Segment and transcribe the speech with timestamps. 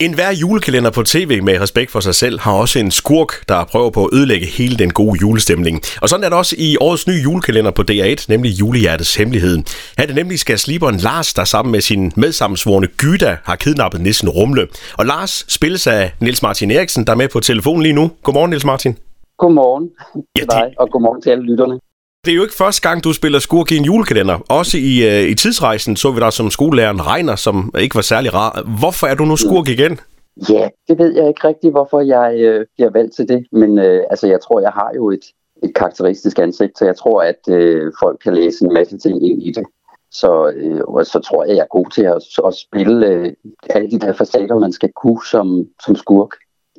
[0.00, 3.64] En hver julekalender på tv med respekt for sig selv har også en skurk, der
[3.64, 5.80] prøver på at ødelægge hele den gode julestemning.
[6.02, 9.56] Og sådan er det også i årets nye julekalender på DR1, nemlig Julehjertets Hemmelighed.
[9.56, 14.00] Her er det nemlig skal sliberen Lars, der sammen med sin medsammensvorne Gyda har kidnappet
[14.00, 14.66] nissen Rumle.
[14.98, 18.10] Og Lars spilles af Nils Martin Eriksen, der er med på telefonen lige nu.
[18.22, 18.96] Godmorgen, Nils Martin.
[19.38, 19.90] Godmorgen
[20.36, 21.78] til ja, dig, og godmorgen til alle lytterne.
[22.24, 24.38] Det er jo ikke første gang, du spiller skurk i en julekalender.
[24.48, 28.34] Også i, øh, i tidsrejsen så vi dig som skolelæreren Regner, som ikke var særlig
[28.34, 28.62] rar.
[28.80, 30.00] Hvorfor er du nu skurk igen?
[30.48, 33.46] Ja, det ved jeg ikke rigtigt, hvorfor jeg øh, bliver valgt til det.
[33.52, 35.24] Men øh, altså, jeg tror, jeg har jo et,
[35.62, 39.42] et karakteristisk ansigt, så jeg tror, at øh, folk kan læse en masse ting ind
[39.42, 39.64] i det.
[40.12, 43.32] Så, øh, og så tror jeg, jeg er god til at, at spille øh,
[43.70, 46.30] alle de der facader, man skal kunne som, som skurk.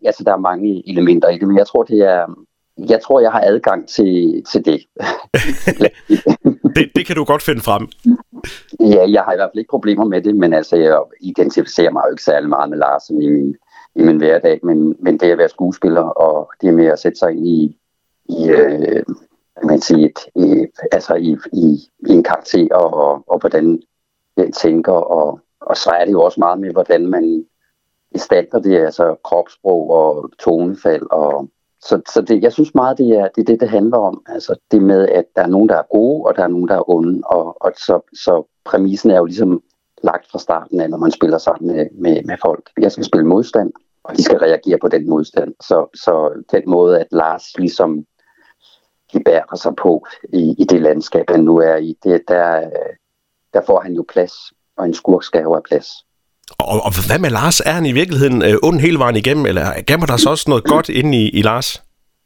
[0.06, 2.26] Altså, der er mange elementer i det, men jeg tror, det er,
[2.90, 4.82] jeg tror, jeg har adgang til, til det.
[6.76, 6.92] det.
[6.96, 7.88] Det kan du godt finde frem.
[8.80, 12.04] Ja, jeg har i hvert fald ikke problemer med det, men altså, jeg identificerer mig
[12.06, 13.56] jo ikke særlig meget med Lars i min,
[13.96, 17.32] i min hverdag, men, men det at være skuespiller, og det med at sætte sig
[17.32, 17.78] ind i,
[18.30, 19.04] i øh,
[19.64, 23.82] man siger, et, i, altså i, i, i en karakter, og, og hvordan
[24.38, 27.46] den tænker, og, og så er det jo også meget med, hvordan man
[28.14, 31.50] gestalter det, altså kropssprog og tonefald og
[31.82, 34.24] så, så det, jeg synes meget, det er, det er det, det handler om.
[34.28, 36.76] Altså det med, at der er nogen, der er gode, og der er nogen, der
[36.76, 37.22] er onde.
[37.26, 39.64] Og, og så, så præmissen er jo ligesom
[40.04, 42.70] lagt fra starten af, når man spiller sammen med, med, med folk.
[42.80, 43.72] Jeg skal spille modstand,
[44.04, 45.54] og de skal reagere på den modstand.
[45.62, 48.06] Så, så den måde, at Lars ligesom
[49.12, 52.70] gebærer sig på i, i det landskab, han nu er i, det, der,
[53.54, 54.34] der får han jo plads,
[54.78, 55.88] og en skurk skal jo have plads.
[56.58, 57.60] Og, og hvad med Lars?
[57.60, 60.64] Er han i virkeligheden øh, ond hele vejen igennem, eller gemmer der så også noget
[60.64, 61.84] godt inde i, i Lars?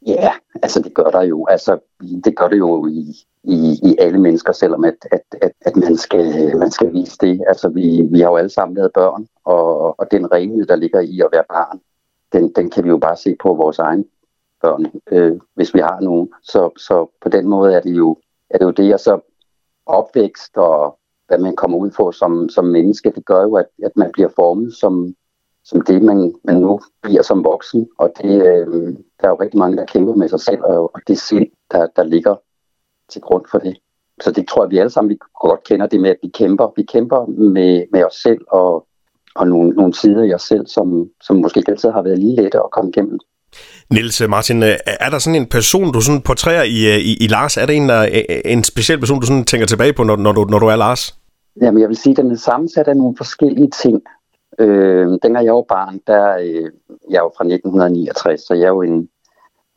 [0.07, 0.31] Ja,
[0.63, 1.45] altså det gør der jo.
[1.45, 1.79] Altså,
[2.25, 5.97] det gør det jo i, i, i alle mennesker, selvom at, at, at, at man,
[5.97, 7.43] skal, man skal vise det.
[7.47, 10.99] Altså vi, vi har jo alle sammen været børn, og, og den renhed, der ligger
[10.99, 11.79] i at være barn,
[12.33, 14.05] den, den kan vi jo bare se på vores egen
[14.61, 16.29] børn, øh, hvis vi har nogen.
[16.43, 18.17] Så, så på den måde er det jo,
[18.49, 19.19] er det, jo det, og så
[19.85, 23.91] opvækst og hvad man kommer ud på som, som menneske, det gør jo, at, at
[23.95, 25.15] man bliver formet som,
[25.63, 27.89] som det, man, man nu bliver som voksen.
[27.97, 31.01] Og det, øh, der er jo rigtig mange, der kæmper med sig selv, og, og
[31.07, 32.35] det sind, der, der ligger
[33.09, 33.77] til grund for det.
[34.21, 36.71] Så det tror jeg, vi alle sammen vi godt kender det med, at vi kæmper.
[36.75, 38.87] Vi kæmper med, med os selv og,
[39.35, 42.35] og nogle, nogle sider i os selv, som, som måske ikke altid har været lige
[42.35, 43.19] lette at komme igennem.
[43.93, 47.27] Niels Martin, øh, er der sådan en person, du sådan portrætterer i, øh, i, i
[47.27, 47.57] Lars?
[47.57, 50.31] Er der en, der, øh, en speciel person, du sådan tænker tilbage på, når, når,
[50.31, 51.19] du, når du er Lars?
[51.61, 54.01] Jamen, jeg vil sige, at den er sammensat af nogle forskellige ting.
[54.59, 56.71] Øh, dengang jeg var barn, der, øh,
[57.09, 59.09] jeg jo fra 1969, så jeg er jo en,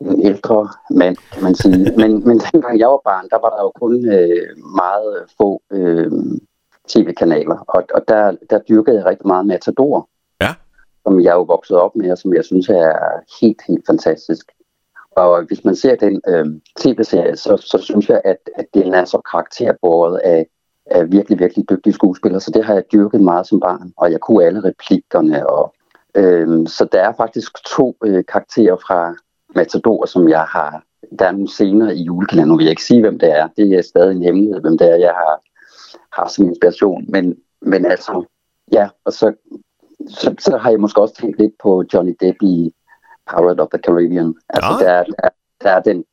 [0.01, 1.91] en ældre mand, kan man sige.
[2.01, 6.11] Men, men dengang jeg var barn, der var der jo kun øh, meget få øh,
[6.89, 10.09] tv-kanaler, og, og der, der dyrkede jeg rigtig meget Matador
[11.09, 12.93] som jeg er jo vokset op med, og som jeg synes er
[13.41, 14.45] helt, helt fantastisk.
[15.11, 16.45] Og hvis man ser den øh,
[16.79, 20.45] tv-serie, så, så synes jeg, at, at den er så karakterbåret af,
[20.85, 22.41] af virkelig, virkelig dygtige skuespillere.
[22.41, 25.49] Så det har jeg dyrket meget som barn, og jeg kunne alle replikkerne.
[25.49, 25.73] Og,
[26.15, 29.15] øh, så der er faktisk to øh, karakterer fra
[29.55, 30.83] Matador, som jeg har...
[31.19, 33.47] Der er nogle scener i julekalenderen, nu vil jeg ikke sige, hvem det er.
[33.57, 35.41] Det er stadig en hemmelighed, hvem det er, jeg har,
[36.13, 37.05] har som inspiration.
[37.09, 38.25] Men, men altså,
[38.71, 39.33] ja, og så
[40.09, 42.73] så, så har jeg måske også tænkt lidt på Johnny Depp i
[43.29, 44.35] Pirate of the Caribbean.
[44.49, 44.85] Altså, ja.
[44.85, 45.29] der, der,
[45.61, 46.05] der er den,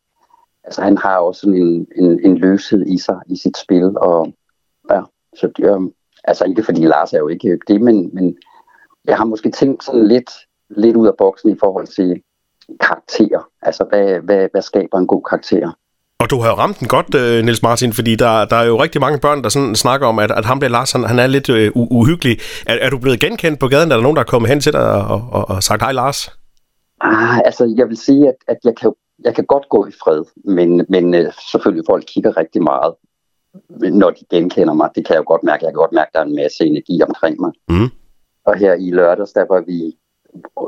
[0.64, 4.32] altså, han har også sådan en, en, en løshed i sig, i sit spil, og
[4.90, 5.02] ja,
[5.36, 5.92] så det,
[6.24, 8.36] altså ikke fordi Lars er jo ikke det, men, men
[9.04, 10.30] jeg har måske tænkt sådan lidt,
[10.70, 12.22] lidt ud af boksen i forhold til
[12.80, 13.50] karakter.
[13.62, 15.72] Altså, hvad, hvad, hvad skaber en god karakter?
[16.20, 18.82] Og du har jo ramt den godt, øh, Niels Martin, fordi der, der er jo
[18.82, 21.26] rigtig mange børn, der sådan snakker om, at, at ham der Lars, han, han er
[21.26, 22.38] lidt uh, uhyggelig.
[22.66, 23.90] Er, er du blevet genkendt på gaden?
[23.90, 26.30] Er der nogen, der er kommet hen til dig og, og, og sagt hej, Lars?
[27.00, 28.92] Ah, altså, jeg vil sige, at, at jeg, kan,
[29.24, 32.94] jeg kan godt gå i fred, men, men uh, selvfølgelig folk kigger rigtig meget,
[33.92, 34.88] når de genkender mig.
[34.94, 35.64] Det kan jeg jo godt mærke.
[35.64, 37.52] Jeg kan godt mærke, at der er en masse energi omkring mig.
[37.68, 37.90] Mm.
[38.46, 39.96] Og her i lørdags, der var vi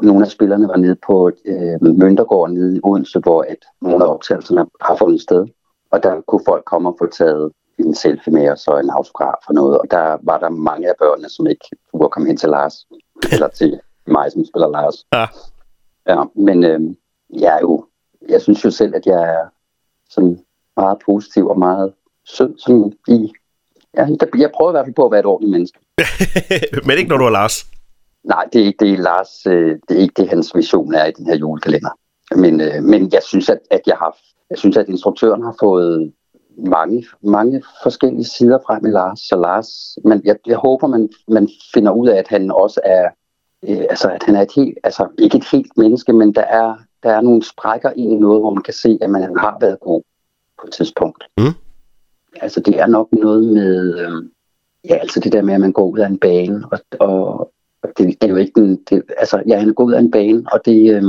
[0.03, 4.09] nogle af spillerne var nede på øh, Møntergården nede i Odense, hvor at nogle af
[4.09, 5.47] optagelserne har fundet sted.
[5.91, 9.49] Og der kunne folk komme og få taget en selfie med os og en autograf
[9.49, 9.79] og noget.
[9.79, 12.75] Og der var der mange af børnene, som ikke kunne komme hen til Lars.
[13.32, 15.06] Eller til mig, som spiller Lars.
[15.12, 15.26] Ja.
[16.09, 16.81] ja men øh,
[17.31, 17.85] jeg er jo,
[18.29, 19.47] jeg synes jo selv, at jeg er
[20.11, 20.38] sådan
[20.76, 21.93] meget positiv og meget
[22.25, 23.32] sød sådan i
[23.97, 24.06] Ja,
[24.38, 25.79] jeg prøver i hvert fald på at være et ordentligt menneske.
[26.87, 27.67] men ikke når du er Lars?
[28.29, 31.13] Nej, det er ikke det, Lars, øh, det er ikke det, hans vision er i
[31.13, 31.91] den her julekalender.
[32.37, 34.17] Men, øh, men jeg synes, at, at jeg har,
[34.51, 36.13] jeg synes, at instruktøren har fået
[36.67, 39.21] mange, mange forskellige sider frem i Lars.
[39.21, 43.09] Så Lars, men jeg, jeg håber, man, man finder ud af, at han også er
[43.69, 46.75] øh, altså, at han er et helt, altså ikke et helt menneske, men der er,
[47.03, 49.81] der er nogle sprækker ind i noget, hvor man kan se, at man har været
[49.81, 50.03] god
[50.61, 51.25] på et tidspunkt.
[51.39, 51.55] Mm.
[52.41, 54.23] Altså det er nok noget med, øh,
[54.85, 57.53] ja altså det der med, at man går ud af en bane, og, og
[57.99, 60.95] det, er jo ikke den, det, altså han er gået af en bane, og det,
[60.95, 61.03] øh,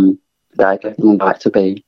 [0.57, 1.83] der er ikke nogen vej tilbage.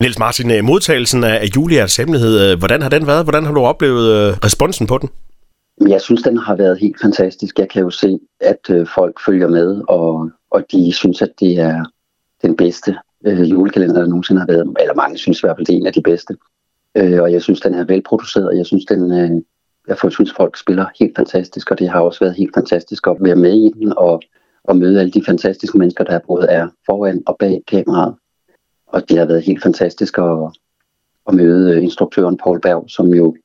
[0.00, 3.24] Niels Martin, øh, modtagelsen af Julias hemmelighed, øh, hvordan har den været?
[3.24, 5.08] Hvordan har du oplevet øh, responsen på den?
[5.88, 7.58] Jeg synes, den har været helt fantastisk.
[7.58, 11.84] Jeg kan jo se, at folk følger med, og, og de synes, at det er
[12.42, 12.96] den bedste
[13.26, 14.74] øh, julekalender, der nogensinde har været.
[14.80, 16.36] Eller mange synes i hvert fald, det er en af de bedste.
[16.96, 18.56] Øh, og jeg synes, den er velproduceret.
[18.56, 19.30] Jeg synes, den, øh,
[19.88, 23.36] jeg synes, folk spiller helt fantastisk, og det har også været helt fantastisk at være
[23.36, 24.22] med i den, og,
[24.64, 28.14] og møde alle de fantastiske mennesker, der både er foran og bag kameraet.
[28.86, 30.50] Og det har været helt fantastisk at,
[31.28, 33.36] at møde øh, instruktøren Paul Berg, som jo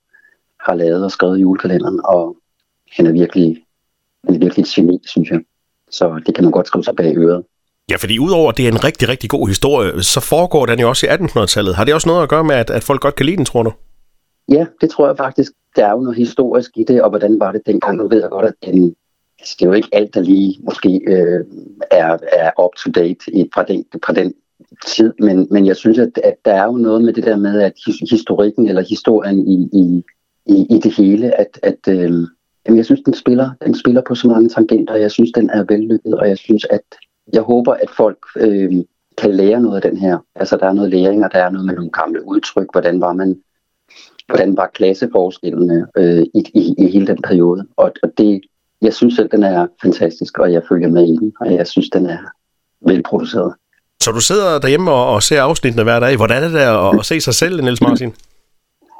[0.59, 2.37] har lavet og skrevet julekalenderen, og
[2.91, 3.57] han er virkelig,
[4.25, 5.39] han er virkelig et geni, synes jeg.
[5.91, 7.43] Så det kan man godt skrive sig bag øret.
[7.91, 10.89] Ja, fordi udover at det er en rigtig, rigtig god historie, så foregår den jo
[10.89, 11.75] også i 1800-tallet.
[11.75, 13.63] Har det også noget at gøre med, at, at folk godt kan lide den, tror
[13.63, 13.71] du?
[14.51, 15.51] Ja, det tror jeg faktisk.
[15.75, 17.97] Der er jo noget historisk i det, og hvordan var det dengang?
[17.97, 18.95] Nu ved jeg godt, at den,
[19.39, 21.45] altså, det er jo ikke alt, der lige måske øh,
[21.91, 24.33] er, er up to date i, fra, den, fra den
[24.85, 27.61] tid, men, men jeg synes, at, at der er jo noget med det der med,
[27.61, 27.73] at
[28.09, 30.03] historikken eller historien i, i,
[30.45, 32.11] i, i det hele, at, at øh,
[32.65, 35.49] jamen, jeg synes, den spiller, den spiller på så mange tangenter, og jeg synes, den
[35.49, 36.83] er vellykket, og jeg synes, at
[37.33, 38.73] jeg håber, at folk øh,
[39.17, 40.17] kan lære noget af den her.
[40.35, 42.67] Altså, der er noget læring, og der er noget med nogle gamle udtryk.
[42.71, 43.41] Hvordan var man
[44.27, 47.65] hvordan var klasseforskellene øh, i, i, i hele den periode.
[47.77, 48.41] Og, og det,
[48.81, 51.89] jeg synes selv, den er fantastisk, og jeg følger med i den, og jeg synes,
[51.89, 52.17] den er
[52.81, 53.53] velproduceret.
[54.03, 56.17] Så du sidder derhjemme og, og ser afsnittene hver dag.
[56.17, 58.13] Hvordan er det at, at se sig selv, Niels Martin?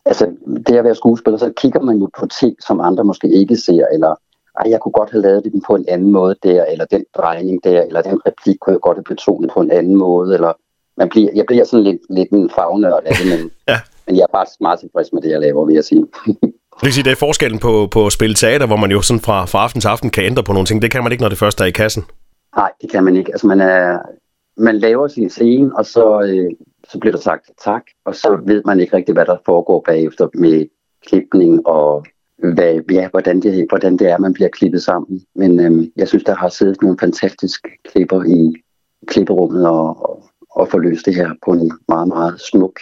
[0.05, 0.25] Altså,
[0.67, 3.85] det at være skuespiller, så kigger man jo på ting, som andre måske ikke ser,
[3.93, 4.15] eller
[4.59, 7.63] ej, jeg kunne godt have lavet det på en anden måde der, eller den drejning
[7.63, 10.53] der, eller den replik kunne jeg godt have betonet på en anden måde, eller
[10.97, 13.79] man bliver, jeg bliver sådan lidt, lidt en fagnørd af det, men, ja.
[14.07, 16.05] Men jeg er bare meget tilfreds med det, jeg laver, vil jeg sige.
[16.79, 19.19] Det vil sige, det er forskellen på, på at spille teater, hvor man jo sådan
[19.19, 20.81] fra, fra aften til aften kan ændre på nogle ting.
[20.81, 22.03] Det kan man ikke, når det først er i kassen.
[22.55, 23.31] Nej, det kan man ikke.
[23.31, 23.99] Altså, man, er,
[24.57, 26.51] man laver sin scene, og så, øh,
[26.89, 30.27] så bliver der sagt tak, og så ved man ikke rigtig, hvad der foregår bagefter
[30.33, 30.65] med
[31.07, 32.05] klipning og
[32.53, 35.21] hvad, ja, hvordan, det, hvordan det er, man bliver klippet sammen.
[35.35, 38.63] Men øhm, jeg synes, der har siddet nogle fantastiske klipper i
[39.07, 42.79] klipperummet og, og, og få løst det her på en meget, meget smuk,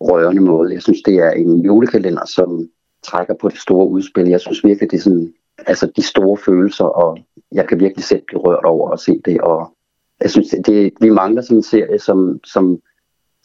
[0.00, 0.72] rørende måde.
[0.72, 2.68] Jeg synes, det er en julekalender, som
[3.02, 4.28] trækker på det store udspil.
[4.28, 5.34] Jeg synes virkelig, det er sådan,
[5.66, 7.18] altså de store følelser, og
[7.52, 9.40] jeg kan virkelig selv blive rørt over at se det.
[9.40, 9.74] Og
[10.20, 12.80] jeg synes, det, vi mangler sådan en serie, som, som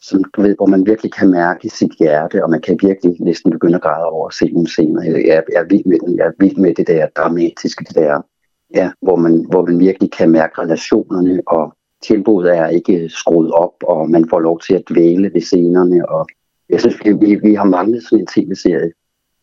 [0.02, 3.52] som du ved, hvor man virkelig kan mærke sit hjerte, og man kan virkelig næsten
[3.52, 5.04] begynde at græde over at se nogle scener.
[5.04, 6.18] Jeg, jeg, jeg er vild med den.
[6.18, 8.22] Jeg er vild med det der dramatiske, det der,
[8.76, 11.74] ja, hvor, man, hvor man virkelig kan mærke relationerne, og
[12.04, 16.10] tilbuddet er ikke skruet op, og man får lov til at dvæle ved scenerne.
[16.10, 16.28] Og
[16.70, 18.92] jeg synes, vi, vi har manglet sådan en tv-serie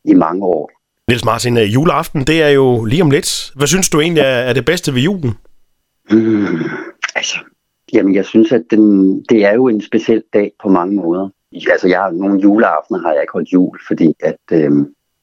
[0.05, 0.71] i mange år.
[1.09, 3.53] Niels Martin, øh, juleaften, det er jo lige om lidt.
[3.57, 5.35] Hvad synes du egentlig er, er det bedste ved julen?
[6.11, 6.47] Mm,
[7.15, 7.39] altså,
[7.93, 11.29] Jamen, jeg synes, at den, det er jo en speciel dag på mange måder.
[11.71, 14.73] Altså, jeg, nogle juleaftener har jeg ikke holdt jul, fordi at, øh,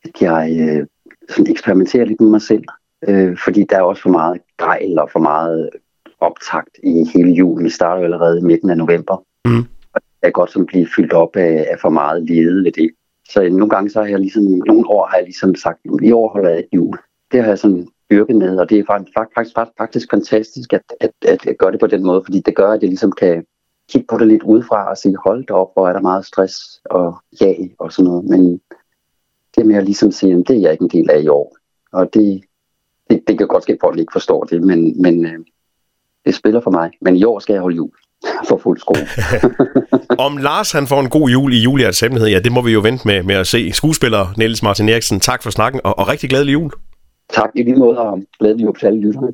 [0.04, 0.88] at jeg øh,
[1.30, 2.64] sådan eksperimenterer lidt med mig selv.
[3.08, 5.70] Øh, fordi der er også for meget grejl og for meget
[6.20, 7.66] optakt i hele julen.
[7.66, 9.24] Vi starter jo allerede i midten af november.
[9.46, 9.66] Mm
[10.24, 12.92] jeg det er godt som blive fyldt op af, af for meget lede ved det.
[13.30, 16.30] Så nogle gange så har jeg ligesom, nogle år har jeg ligesom sagt, i år
[16.34, 16.98] holder jeg et jul.
[17.32, 21.12] Det har jeg sådan dyrket med, og det er faktisk, faktisk, faktisk fantastisk, at, at,
[21.48, 23.46] at gøre det på den måde, fordi det gør, at jeg ligesom kan
[23.90, 26.56] kigge på det lidt udefra og sige, hold da op, hvor er der meget stress
[26.86, 28.62] og ja og sådan noget, men
[29.56, 31.58] det med at ligesom sige, at det er jeg ikke en del af i år,
[31.92, 32.44] og det,
[33.10, 35.40] det, det kan godt ske, at folk ikke forstår det, men, men øh,
[36.26, 37.92] det spiller for mig, men i år skal jeg holde jul
[38.48, 39.08] for fuld skrue.
[40.26, 42.80] Om Lars han får en god jul i Julias hemmelighed, ja, det må vi jo
[42.80, 43.72] vente med, med at se.
[43.74, 46.72] Skuespiller Niels Martin Eriksen, tak for snakken, og, og rigtig glædelig jul.
[47.30, 49.28] Tak i lige måde, og glædelig jul til alle lytterne.